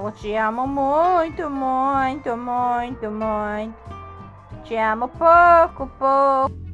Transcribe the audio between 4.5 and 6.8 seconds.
Te amo pouco, pouco.